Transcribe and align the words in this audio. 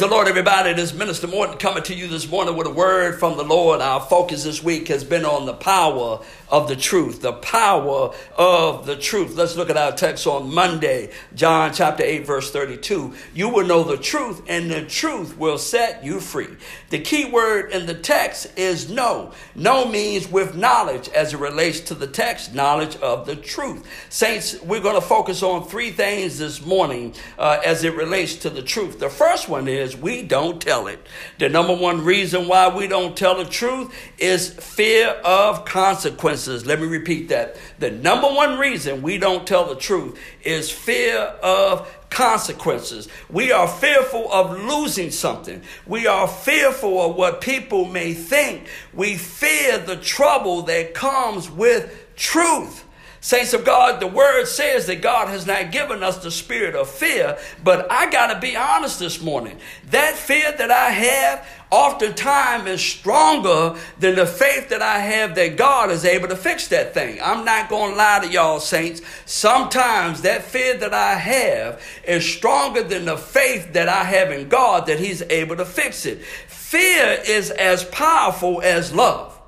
the 0.00 0.06
Lord, 0.06 0.28
everybody. 0.28 0.72
This 0.72 0.94
Minister 0.94 1.26
Morton 1.26 1.58
coming 1.58 1.82
to 1.82 1.94
you 1.94 2.08
this 2.08 2.26
morning 2.26 2.56
with 2.56 2.66
a 2.66 2.70
word 2.70 3.20
from 3.20 3.36
the 3.36 3.44
Lord. 3.44 3.82
Our 3.82 4.00
focus 4.00 4.44
this 4.44 4.64
week 4.64 4.88
has 4.88 5.04
been 5.04 5.26
on 5.26 5.44
the 5.44 5.52
power 5.52 6.20
of 6.48 6.68
the 6.68 6.76
truth. 6.76 7.20
The 7.20 7.34
power 7.34 8.14
of 8.34 8.86
the 8.86 8.96
truth. 8.96 9.34
Let's 9.36 9.56
look 9.56 9.68
at 9.68 9.76
our 9.76 9.92
text 9.92 10.26
on 10.26 10.54
Monday, 10.54 11.10
John 11.34 11.74
chapter 11.74 12.02
8, 12.02 12.26
verse 12.26 12.50
32. 12.50 13.12
You 13.34 13.50
will 13.50 13.66
know 13.66 13.84
the 13.84 13.98
truth, 13.98 14.42
and 14.48 14.70
the 14.70 14.86
truth 14.86 15.36
will 15.36 15.58
set 15.58 16.02
you 16.02 16.18
free. 16.18 16.48
The 16.88 17.00
key 17.00 17.26
word 17.26 17.70
in 17.70 17.84
the 17.84 17.94
text 17.94 18.56
is 18.56 18.90
know. 18.90 19.32
Know 19.54 19.86
means 19.86 20.30
with 20.30 20.56
knowledge 20.56 21.10
as 21.10 21.34
it 21.34 21.38
relates 21.38 21.80
to 21.80 21.94
the 21.94 22.06
text, 22.06 22.54
knowledge 22.54 22.96
of 22.96 23.26
the 23.26 23.36
truth. 23.36 23.86
Saints, 24.08 24.60
we're 24.62 24.80
going 24.80 24.94
to 24.94 25.06
focus 25.06 25.42
on 25.42 25.68
three 25.68 25.90
things 25.90 26.38
this 26.38 26.64
morning 26.64 27.14
uh, 27.38 27.60
as 27.64 27.84
it 27.84 27.94
relates 27.94 28.36
to 28.36 28.50
the 28.50 28.62
truth. 28.62 28.98
The 28.98 29.10
first 29.10 29.48
one 29.48 29.68
is 29.68 29.89
is 29.90 29.96
we 30.00 30.22
don't 30.22 30.60
tell 30.60 30.86
it. 30.86 31.06
The 31.38 31.48
number 31.48 31.74
one 31.74 32.04
reason 32.04 32.48
why 32.48 32.74
we 32.74 32.86
don't 32.86 33.16
tell 33.16 33.36
the 33.36 33.44
truth 33.44 33.92
is 34.18 34.50
fear 34.50 35.08
of 35.24 35.64
consequences. 35.64 36.66
Let 36.66 36.80
me 36.80 36.86
repeat 36.86 37.28
that. 37.28 37.56
The 37.78 37.90
number 37.90 38.28
one 38.28 38.58
reason 38.58 39.02
we 39.02 39.18
don't 39.18 39.46
tell 39.46 39.66
the 39.66 39.76
truth 39.76 40.18
is 40.42 40.70
fear 40.70 41.18
of 41.18 41.96
consequences. 42.10 43.08
We 43.28 43.52
are 43.52 43.68
fearful 43.68 44.32
of 44.32 44.58
losing 44.58 45.10
something. 45.10 45.62
We 45.86 46.06
are 46.06 46.28
fearful 46.28 47.00
of 47.02 47.16
what 47.16 47.40
people 47.40 47.84
may 47.84 48.14
think. 48.14 48.68
We 48.92 49.16
fear 49.16 49.78
the 49.78 49.96
trouble 49.96 50.62
that 50.62 50.94
comes 50.94 51.50
with 51.50 52.14
truth. 52.16 52.84
Saints 53.22 53.52
of 53.52 53.66
God, 53.66 54.00
the 54.00 54.06
word 54.06 54.46
says 54.46 54.86
that 54.86 55.02
God 55.02 55.28
has 55.28 55.46
not 55.46 55.72
given 55.72 56.02
us 56.02 56.18
the 56.18 56.30
spirit 56.30 56.74
of 56.74 56.88
fear, 56.88 57.36
but 57.62 57.90
I 57.92 58.10
got 58.10 58.32
to 58.32 58.40
be 58.40 58.56
honest 58.56 58.98
this 58.98 59.20
morning. 59.20 59.58
That 59.90 60.14
fear 60.14 60.50
that 60.56 60.70
I 60.70 60.90
have 60.90 61.46
oftentimes 61.70 62.66
is 62.66 62.80
stronger 62.80 63.78
than 63.98 64.14
the 64.14 64.24
faith 64.24 64.70
that 64.70 64.80
I 64.80 65.00
have 65.00 65.34
that 65.34 65.58
God 65.58 65.90
is 65.90 66.06
able 66.06 66.28
to 66.28 66.36
fix 66.36 66.68
that 66.68 66.94
thing. 66.94 67.20
I'm 67.22 67.44
not 67.44 67.68
going 67.68 67.90
to 67.90 67.96
lie 67.96 68.20
to 68.22 68.28
y'all, 68.32 68.58
saints. 68.58 69.02
Sometimes 69.26 70.22
that 70.22 70.42
fear 70.42 70.78
that 70.78 70.94
I 70.94 71.14
have 71.14 71.82
is 72.04 72.24
stronger 72.26 72.82
than 72.82 73.04
the 73.04 73.18
faith 73.18 73.74
that 73.74 73.88
I 73.90 74.04
have 74.04 74.32
in 74.32 74.48
God 74.48 74.86
that 74.86 74.98
He's 74.98 75.20
able 75.22 75.56
to 75.56 75.66
fix 75.66 76.06
it. 76.06 76.24
Fear 76.24 77.22
is 77.26 77.50
as 77.50 77.84
powerful 77.84 78.62
as 78.62 78.94
love. 78.94 79.39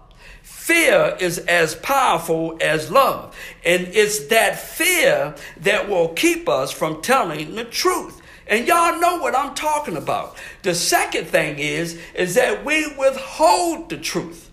Fear 0.63 1.17
is 1.19 1.39
as 1.39 1.75
powerful 1.75 2.57
as 2.61 2.89
love. 2.89 3.37
And 3.65 3.89
it's 3.89 4.29
that 4.29 4.61
fear 4.61 5.35
that 5.57 5.89
will 5.89 6.11
keep 6.11 6.49
us 6.49 6.71
from 6.71 7.03
telling 7.03 7.57
the 7.57 7.65
truth. 7.65 8.23
And 8.47 8.69
y'all 8.69 9.01
know 9.01 9.19
what 9.19 9.35
I'm 9.35 9.57
talking 9.57 9.97
about. 9.97 10.37
The 10.63 10.77
second 10.77 11.27
thing 11.27 11.59
is, 11.59 12.01
is 12.15 12.37
that 12.37 12.65
we 12.65 12.87
withhold 12.97 13.89
the 13.89 13.97
truth. 13.97 14.53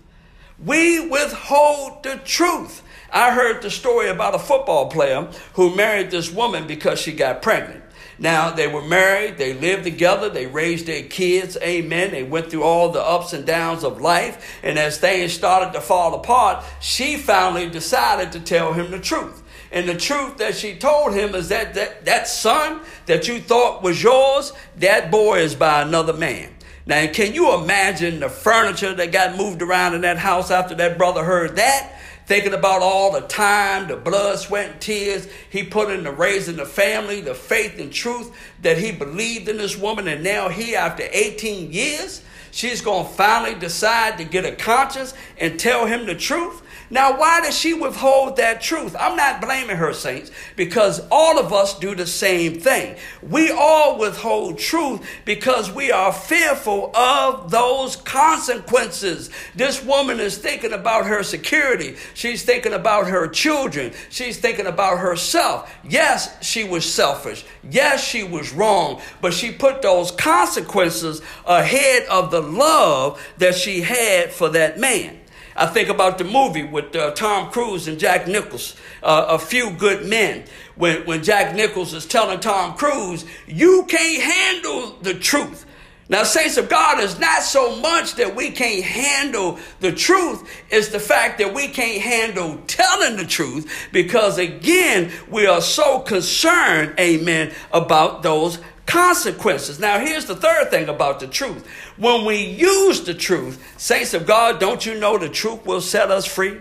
We 0.58 0.98
withhold 0.98 2.02
the 2.02 2.20
truth. 2.24 2.82
I 3.12 3.32
heard 3.32 3.62
the 3.62 3.70
story 3.70 4.08
about 4.08 4.34
a 4.34 4.40
football 4.40 4.90
player 4.90 5.28
who 5.54 5.76
married 5.76 6.10
this 6.10 6.32
woman 6.32 6.66
because 6.66 6.98
she 7.00 7.12
got 7.12 7.40
pregnant. 7.40 7.84
Now, 8.20 8.50
they 8.50 8.66
were 8.66 8.82
married, 8.82 9.38
they 9.38 9.54
lived 9.54 9.84
together, 9.84 10.28
they 10.28 10.46
raised 10.46 10.84
their 10.84 11.04
kids, 11.04 11.56
amen. 11.62 12.10
They 12.10 12.22
went 12.22 12.50
through 12.50 12.64
all 12.64 12.90
the 12.90 13.02
ups 13.02 13.32
and 13.32 13.46
downs 13.46 13.82
of 13.82 14.02
life. 14.02 14.60
And 14.62 14.78
as 14.78 14.98
things 14.98 15.32
started 15.32 15.72
to 15.72 15.80
fall 15.80 16.14
apart, 16.14 16.62
she 16.80 17.16
finally 17.16 17.70
decided 17.70 18.32
to 18.32 18.40
tell 18.40 18.74
him 18.74 18.90
the 18.90 19.00
truth. 19.00 19.42
And 19.72 19.88
the 19.88 19.96
truth 19.96 20.36
that 20.36 20.54
she 20.54 20.74
told 20.74 21.14
him 21.14 21.34
is 21.34 21.48
that 21.48 21.72
that, 21.74 22.04
that 22.04 22.28
son 22.28 22.80
that 23.06 23.26
you 23.26 23.40
thought 23.40 23.82
was 23.82 24.02
yours, 24.02 24.52
that 24.76 25.10
boy 25.10 25.38
is 25.38 25.54
by 25.54 25.80
another 25.80 26.12
man. 26.12 26.50
Now, 26.84 27.06
can 27.06 27.32
you 27.32 27.54
imagine 27.54 28.20
the 28.20 28.28
furniture 28.28 28.92
that 28.92 29.12
got 29.12 29.38
moved 29.38 29.62
around 29.62 29.94
in 29.94 30.02
that 30.02 30.18
house 30.18 30.50
after 30.50 30.74
that 30.74 30.98
brother 30.98 31.24
heard 31.24 31.56
that? 31.56 31.98
Thinking 32.30 32.54
about 32.54 32.80
all 32.80 33.10
the 33.10 33.22
time, 33.22 33.88
the 33.88 33.96
blood, 33.96 34.38
sweat, 34.38 34.70
and 34.70 34.80
tears 34.80 35.26
he 35.50 35.64
put 35.64 35.90
into 35.90 36.12
raising 36.12 36.54
the 36.54 36.64
family, 36.64 37.20
the 37.20 37.34
faith 37.34 37.80
and 37.80 37.92
truth 37.92 38.32
that 38.62 38.78
he 38.78 38.92
believed 38.92 39.48
in 39.48 39.56
this 39.56 39.76
woman. 39.76 40.06
And 40.06 40.22
now 40.22 40.48
he, 40.48 40.76
after 40.76 41.02
18 41.10 41.72
years, 41.72 42.22
she's 42.52 42.82
going 42.82 43.04
to 43.04 43.12
finally 43.14 43.58
decide 43.58 44.16
to 44.18 44.24
get 44.24 44.44
a 44.44 44.52
conscience 44.52 45.12
and 45.38 45.58
tell 45.58 45.86
him 45.86 46.06
the 46.06 46.14
truth. 46.14 46.62
Now, 46.92 47.16
why 47.16 47.40
does 47.40 47.56
she 47.56 47.72
withhold 47.72 48.36
that 48.36 48.60
truth? 48.60 48.96
I'm 48.98 49.16
not 49.16 49.40
blaming 49.40 49.76
her, 49.76 49.92
saints, 49.92 50.32
because 50.56 51.00
all 51.08 51.38
of 51.38 51.52
us 51.52 51.78
do 51.78 51.94
the 51.94 52.06
same 52.06 52.58
thing. 52.58 52.96
We 53.22 53.52
all 53.52 53.96
withhold 53.96 54.58
truth 54.58 55.08
because 55.24 55.70
we 55.70 55.92
are 55.92 56.12
fearful 56.12 56.90
of 56.96 57.52
those 57.52 57.94
consequences. 57.94 59.30
This 59.54 59.84
woman 59.84 60.18
is 60.18 60.36
thinking 60.36 60.72
about 60.72 61.06
her 61.06 61.22
security. 61.22 61.96
She's 62.14 62.42
thinking 62.42 62.72
about 62.72 63.06
her 63.06 63.28
children. 63.28 63.92
She's 64.08 64.38
thinking 64.38 64.66
about 64.66 64.98
herself. 64.98 65.72
Yes, 65.88 66.44
she 66.44 66.64
was 66.64 66.92
selfish. 66.92 67.44
Yes, 67.62 68.02
she 68.02 68.24
was 68.24 68.52
wrong, 68.52 69.00
but 69.20 69.32
she 69.32 69.52
put 69.52 69.80
those 69.80 70.10
consequences 70.10 71.22
ahead 71.46 72.04
of 72.08 72.32
the 72.32 72.42
love 72.42 73.24
that 73.38 73.54
she 73.54 73.82
had 73.82 74.32
for 74.32 74.48
that 74.48 74.80
man. 74.80 75.20
I 75.56 75.66
think 75.66 75.88
about 75.88 76.18
the 76.18 76.24
movie 76.24 76.64
with 76.64 76.94
uh, 76.94 77.10
Tom 77.12 77.50
Cruise 77.50 77.88
and 77.88 77.98
Jack 77.98 78.26
Nichols, 78.28 78.76
uh, 79.02 79.26
A 79.28 79.38
Few 79.38 79.70
Good 79.70 80.06
Men, 80.06 80.44
when, 80.76 81.04
when 81.06 81.22
Jack 81.22 81.54
Nichols 81.54 81.92
is 81.92 82.06
telling 82.06 82.40
Tom 82.40 82.76
Cruise, 82.76 83.24
You 83.46 83.84
can't 83.88 84.22
handle 84.22 84.96
the 85.02 85.14
truth. 85.14 85.66
Now, 86.10 86.24
saints 86.24 86.56
of 86.56 86.68
God 86.68 86.98
is 86.98 87.20
not 87.20 87.44
so 87.44 87.76
much 87.76 88.16
that 88.16 88.34
we 88.34 88.50
can't 88.50 88.82
handle 88.82 89.60
the 89.78 89.92
truth, 89.92 90.42
it's 90.68 90.88
the 90.88 90.98
fact 90.98 91.38
that 91.38 91.54
we 91.54 91.68
can't 91.68 92.02
handle 92.02 92.58
telling 92.66 93.16
the 93.16 93.24
truth 93.24 93.88
because, 93.92 94.36
again, 94.36 95.12
we 95.30 95.46
are 95.46 95.60
so 95.60 96.00
concerned, 96.00 96.98
amen, 96.98 97.52
about 97.72 98.24
those 98.24 98.58
consequences. 98.90 99.78
Now, 99.78 100.00
here's 100.00 100.26
the 100.26 100.34
third 100.34 100.70
thing 100.70 100.88
about 100.88 101.20
the 101.20 101.28
truth. 101.28 101.66
When 101.96 102.24
we 102.24 102.44
use 102.44 103.02
the 103.02 103.14
truth, 103.14 103.62
saints 103.78 104.14
of 104.14 104.26
God, 104.26 104.58
don't 104.58 104.84
you 104.84 104.98
know 104.98 105.16
the 105.16 105.28
truth 105.28 105.64
will 105.64 105.80
set 105.80 106.10
us 106.10 106.26
free? 106.26 106.58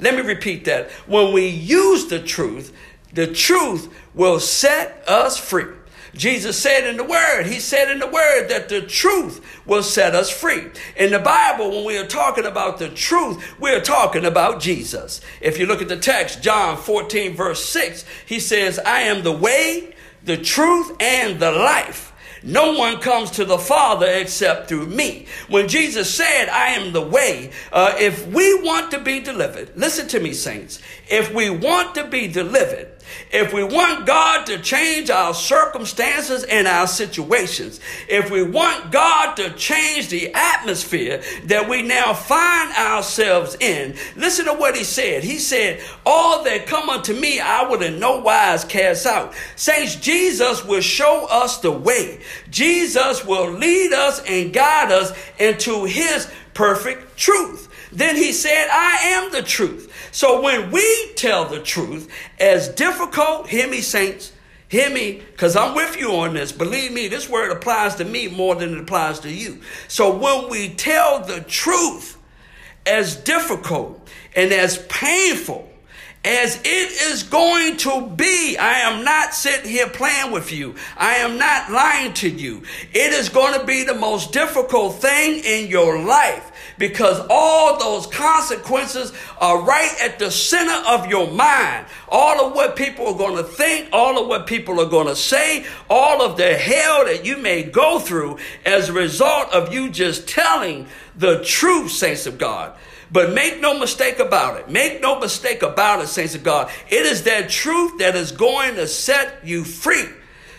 Let 0.00 0.14
me 0.14 0.22
repeat 0.22 0.64
that. 0.64 0.90
When 1.06 1.32
we 1.32 1.48
use 1.48 2.06
the 2.06 2.20
truth, 2.20 2.74
the 3.12 3.26
truth 3.26 3.92
will 4.14 4.40
set 4.40 5.04
us 5.06 5.36
free. 5.36 5.66
Jesus 6.14 6.58
said 6.58 6.88
in 6.88 6.96
the 6.96 7.04
Word, 7.04 7.44
He 7.44 7.60
said 7.60 7.90
in 7.90 7.98
the 7.98 8.06
Word 8.06 8.48
that 8.48 8.68
the 8.68 8.80
truth 8.80 9.44
will 9.66 9.82
set 9.82 10.14
us 10.14 10.30
free. 10.30 10.70
In 10.96 11.12
the 11.12 11.18
Bible, 11.18 11.70
when 11.70 11.84
we 11.84 11.98
are 11.98 12.06
talking 12.06 12.46
about 12.46 12.78
the 12.78 12.88
truth, 12.88 13.60
we 13.60 13.70
are 13.70 13.80
talking 13.80 14.24
about 14.24 14.60
Jesus. 14.60 15.20
If 15.40 15.58
you 15.58 15.66
look 15.66 15.82
at 15.82 15.88
the 15.88 15.96
text, 15.96 16.42
John 16.42 16.76
14, 16.76 17.34
verse 17.34 17.64
6, 17.64 18.04
He 18.26 18.40
says, 18.40 18.78
I 18.80 19.02
am 19.02 19.22
the 19.22 19.32
way, 19.32 19.94
the 20.24 20.36
truth, 20.36 20.96
and 21.00 21.40
the 21.40 21.50
life. 21.50 22.12
No 22.42 22.72
one 22.72 23.00
comes 23.00 23.30
to 23.32 23.44
the 23.44 23.58
Father 23.58 24.06
except 24.06 24.68
through 24.68 24.86
me. 24.86 25.26
When 25.48 25.68
Jesus 25.68 26.12
said, 26.12 26.48
I 26.48 26.68
am 26.68 26.92
the 26.92 27.02
way, 27.02 27.50
uh, 27.72 27.94
if 27.98 28.26
we 28.26 28.62
want 28.62 28.90
to 28.92 29.00
be 29.00 29.20
delivered, 29.20 29.72
listen 29.76 30.08
to 30.08 30.20
me, 30.20 30.32
saints, 30.32 30.80
if 31.08 31.32
we 31.34 31.50
want 31.50 31.94
to 31.96 32.04
be 32.04 32.28
delivered, 32.28 32.88
if 33.32 33.52
we 33.52 33.62
want 33.62 34.06
God 34.06 34.46
to 34.46 34.58
change 34.58 35.10
our 35.10 35.34
circumstances 35.34 36.44
and 36.44 36.66
our 36.66 36.86
situations, 36.86 37.80
if 38.08 38.30
we 38.30 38.42
want 38.42 38.90
God 38.90 39.34
to 39.36 39.50
change 39.54 40.08
the 40.08 40.32
atmosphere 40.34 41.22
that 41.44 41.68
we 41.68 41.82
now 41.82 42.14
find 42.14 42.72
ourselves 42.74 43.56
in, 43.60 43.96
listen 44.16 44.46
to 44.46 44.54
what 44.54 44.76
he 44.76 44.84
said. 44.84 45.22
He 45.22 45.38
said, 45.38 45.80
All 46.04 46.42
that 46.44 46.66
come 46.66 46.88
unto 46.88 47.12
me, 47.14 47.40
I 47.40 47.68
will 47.68 47.82
in 47.82 47.98
no 47.98 48.18
wise 48.18 48.64
cast 48.64 49.06
out. 49.06 49.34
Saints, 49.56 49.96
Jesus 49.96 50.64
will 50.64 50.80
show 50.80 51.26
us 51.30 51.58
the 51.58 51.72
way. 51.72 52.20
Jesus 52.50 53.24
will 53.24 53.50
lead 53.50 53.92
us 53.92 54.22
and 54.26 54.52
guide 54.52 54.92
us 54.92 55.12
into 55.38 55.84
his 55.84 56.30
perfect 56.54 57.16
truth. 57.16 57.68
Then 57.92 58.16
he 58.16 58.32
said, 58.32 58.68
I 58.70 58.98
am 59.14 59.32
the 59.32 59.42
truth. 59.42 59.92
So 60.12 60.40
when 60.40 60.70
we 60.70 61.12
tell 61.16 61.44
the 61.44 61.60
truth, 61.60 62.08
as 62.38 62.68
difficult, 62.68 63.48
hear 63.48 63.68
me, 63.68 63.80
saints, 63.80 64.32
hear 64.68 64.90
me, 64.90 65.22
because 65.32 65.56
I'm 65.56 65.74
with 65.74 65.96
you 65.96 66.12
on 66.16 66.34
this. 66.34 66.52
Believe 66.52 66.92
me, 66.92 67.08
this 67.08 67.28
word 67.28 67.50
applies 67.50 67.96
to 67.96 68.04
me 68.04 68.28
more 68.28 68.54
than 68.54 68.74
it 68.74 68.80
applies 68.80 69.20
to 69.20 69.32
you. 69.32 69.60
So 69.88 70.16
when 70.16 70.48
we 70.50 70.70
tell 70.70 71.20
the 71.20 71.40
truth, 71.40 72.16
as 72.86 73.16
difficult 73.16 74.08
and 74.34 74.52
as 74.52 74.78
painful 74.88 75.69
as 76.24 76.56
it 76.56 76.66
is 76.66 77.22
going 77.22 77.78
to 77.78 78.06
be. 78.14 78.56
I 78.58 78.80
am 78.80 79.04
not 79.04 79.34
sitting 79.34 79.70
here 79.70 79.88
playing 79.88 80.32
with 80.32 80.52
you. 80.52 80.74
I 80.96 81.16
am 81.16 81.38
not 81.38 81.70
lying 81.70 82.12
to 82.14 82.28
you. 82.28 82.62
It 82.92 83.12
is 83.12 83.30
going 83.30 83.58
to 83.58 83.64
be 83.64 83.84
the 83.84 83.94
most 83.94 84.32
difficult 84.32 84.96
thing 84.96 85.42
in 85.44 85.70
your 85.70 86.02
life 86.02 86.52
because 86.78 87.20
all 87.30 87.78
those 87.78 88.06
consequences 88.06 89.12
are 89.38 89.62
right 89.62 89.94
at 90.02 90.18
the 90.18 90.30
center 90.30 90.86
of 90.88 91.06
your 91.06 91.30
mind. 91.30 91.86
All 92.08 92.46
of 92.46 92.54
what 92.54 92.76
people 92.76 93.06
are 93.06 93.18
going 93.18 93.36
to 93.36 93.44
think, 93.44 93.88
all 93.92 94.20
of 94.20 94.28
what 94.28 94.46
people 94.46 94.78
are 94.80 94.88
going 94.88 95.06
to 95.06 95.16
say, 95.16 95.64
all 95.88 96.20
of 96.22 96.36
the 96.36 96.54
hell 96.54 97.06
that 97.06 97.24
you 97.24 97.38
may 97.38 97.62
go 97.62 97.98
through 97.98 98.38
as 98.66 98.90
a 98.90 98.92
result 98.92 99.50
of 99.52 99.72
you 99.72 99.88
just 99.88 100.28
telling 100.28 100.86
the 101.16 101.42
truth, 101.44 101.92
saints 101.92 102.26
of 102.26 102.36
God. 102.36 102.76
But 103.12 103.32
make 103.32 103.60
no 103.60 103.78
mistake 103.78 104.18
about 104.18 104.60
it. 104.60 104.70
Make 104.70 105.00
no 105.00 105.18
mistake 105.18 105.62
about 105.62 106.00
it, 106.00 106.06
saints 106.06 106.34
of 106.34 106.44
God. 106.44 106.70
It 106.88 107.06
is 107.06 107.24
that 107.24 107.50
truth 107.50 107.98
that 107.98 108.14
is 108.14 108.30
going 108.32 108.76
to 108.76 108.86
set 108.86 109.44
you 109.44 109.64
free. 109.64 110.06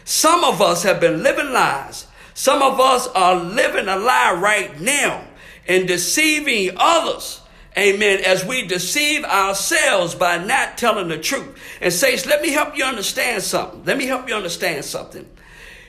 Some 0.04 0.44
of 0.44 0.62
us 0.62 0.84
have 0.84 1.00
been 1.00 1.24
living 1.24 1.54
lies. 1.54 2.08
Some 2.34 2.62
of 2.62 2.80
us 2.80 3.08
are 3.08 3.36
living 3.36 3.88
a 3.88 3.96
lie 3.96 4.38
right 4.42 4.80
now 4.82 5.24
and 5.68 5.88
deceiving 5.88 6.72
others. 6.78 7.42
Amen. 7.78 8.20
As 8.26 8.44
we 8.44 8.68
deceive 8.68 9.24
ourselves 9.24 10.14
by 10.16 10.44
not 10.44 10.78
telling 10.78 11.08
the 11.08 11.18
truth. 11.18 11.58
And 11.80 11.94
saints, 11.94 12.26
let 12.26 12.42
me 12.42 12.50
help 12.50 12.78
you 12.78 12.84
understand 12.84 13.44
something. 13.44 13.86
Let 13.86 13.98
me 13.98 14.08
help 14.08 14.28
you 14.28 14.36
understand 14.36 14.84
something. 14.84 15.30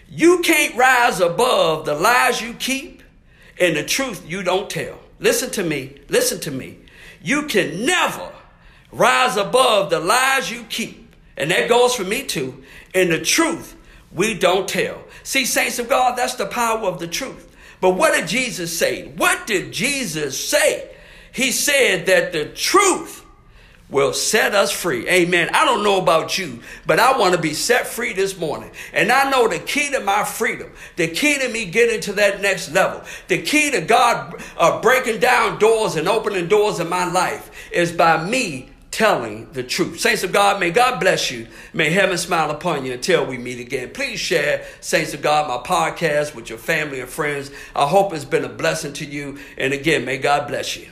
You 0.08 0.40
can't 0.40 0.76
rise 0.76 1.20
above 1.20 1.86
the 1.86 1.94
lies 1.94 2.40
you 2.40 2.52
keep 2.54 3.02
and 3.58 3.76
the 3.76 3.82
truth 3.82 4.28
you 4.28 4.44
don't 4.44 4.70
tell. 4.70 4.98
Listen 5.22 5.50
to 5.52 5.62
me. 5.62 6.00
Listen 6.08 6.40
to 6.40 6.50
me. 6.50 6.78
You 7.22 7.44
can 7.44 7.86
never 7.86 8.30
rise 8.90 9.36
above 9.36 9.88
the 9.88 10.00
lies 10.00 10.50
you 10.50 10.64
keep. 10.64 11.14
And 11.36 11.50
that 11.50 11.68
goes 11.68 11.94
for 11.94 12.04
me 12.04 12.24
too. 12.24 12.62
And 12.94 13.10
the 13.10 13.20
truth 13.20 13.76
we 14.12 14.34
don't 14.34 14.68
tell. 14.68 15.02
See, 15.22 15.46
saints 15.46 15.78
of 15.78 15.88
God, 15.88 16.18
that's 16.18 16.34
the 16.34 16.46
power 16.46 16.80
of 16.80 16.98
the 16.98 17.06
truth. 17.06 17.56
But 17.80 17.90
what 17.90 18.14
did 18.14 18.28
Jesus 18.28 18.76
say? 18.76 19.08
What 19.16 19.46
did 19.46 19.72
Jesus 19.72 20.38
say? 20.38 20.90
He 21.32 21.52
said 21.52 22.06
that 22.06 22.32
the 22.32 22.46
truth 22.46 23.21
will 23.92 24.14
set 24.14 24.54
us 24.54 24.72
free. 24.72 25.06
Amen. 25.08 25.50
I 25.52 25.64
don't 25.64 25.84
know 25.84 26.00
about 26.00 26.38
you, 26.38 26.60
but 26.86 26.98
I 26.98 27.16
want 27.16 27.34
to 27.34 27.40
be 27.40 27.54
set 27.54 27.86
free 27.86 28.14
this 28.14 28.36
morning. 28.36 28.72
And 28.92 29.12
I 29.12 29.30
know 29.30 29.46
the 29.46 29.58
key 29.60 29.90
to 29.92 30.00
my 30.00 30.24
freedom, 30.24 30.72
the 30.96 31.08
key 31.08 31.38
to 31.38 31.48
me 31.48 31.66
getting 31.66 32.00
to 32.00 32.14
that 32.14 32.40
next 32.40 32.72
level, 32.72 33.02
the 33.28 33.42
key 33.42 33.70
to 33.70 33.82
God 33.82 34.42
uh, 34.56 34.80
breaking 34.80 35.20
down 35.20 35.58
doors 35.60 35.94
and 35.94 36.08
opening 36.08 36.48
doors 36.48 36.80
in 36.80 36.88
my 36.88 37.04
life 37.04 37.50
is 37.70 37.92
by 37.92 38.24
me 38.24 38.70
telling 38.90 39.50
the 39.52 39.62
truth. 39.62 40.00
Saints 40.00 40.22
of 40.22 40.32
God, 40.32 40.58
may 40.58 40.70
God 40.70 40.98
bless 40.98 41.30
you. 41.30 41.46
May 41.72 41.90
heaven 41.90 42.16
smile 42.18 42.50
upon 42.50 42.84
you 42.84 42.92
until 42.92 43.26
we 43.26 43.38
meet 43.38 43.58
again. 43.58 43.90
Please 43.90 44.20
share, 44.20 44.66
Saints 44.80 45.14
of 45.14 45.22
God, 45.22 45.48
my 45.48 45.66
podcast 45.66 46.34
with 46.34 46.48
your 46.48 46.58
family 46.58 47.00
and 47.00 47.08
friends. 47.08 47.50
I 47.74 47.86
hope 47.86 48.12
it's 48.12 48.24
been 48.24 48.44
a 48.44 48.50
blessing 48.50 48.92
to 48.94 49.04
you. 49.04 49.38
And 49.58 49.72
again, 49.72 50.04
may 50.04 50.18
God 50.18 50.46
bless 50.48 50.76
you. 50.76 50.88